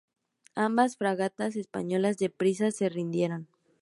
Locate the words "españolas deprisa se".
1.55-2.89